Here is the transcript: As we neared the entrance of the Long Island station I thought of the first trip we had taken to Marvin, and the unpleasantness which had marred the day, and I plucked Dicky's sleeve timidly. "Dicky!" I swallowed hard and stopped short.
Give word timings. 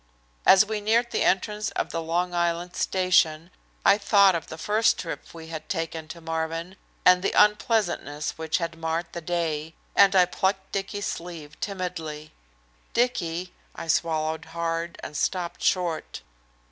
As 0.47 0.65
we 0.65 0.81
neared 0.81 1.11
the 1.11 1.21
entrance 1.21 1.69
of 1.75 1.91
the 1.91 2.01
Long 2.01 2.33
Island 2.33 2.75
station 2.75 3.51
I 3.85 3.99
thought 3.99 4.33
of 4.33 4.47
the 4.47 4.57
first 4.57 4.97
trip 4.97 5.31
we 5.31 5.49
had 5.49 5.69
taken 5.69 6.07
to 6.07 6.19
Marvin, 6.19 6.75
and 7.05 7.21
the 7.21 7.33
unpleasantness 7.33 8.31
which 8.35 8.57
had 8.57 8.75
marred 8.79 9.05
the 9.11 9.21
day, 9.21 9.75
and 9.95 10.15
I 10.15 10.25
plucked 10.25 10.71
Dicky's 10.71 11.05
sleeve 11.05 11.59
timidly. 11.59 12.33
"Dicky!" 12.95 13.53
I 13.75 13.87
swallowed 13.87 14.45
hard 14.45 14.97
and 15.03 15.15
stopped 15.15 15.61
short. 15.61 16.23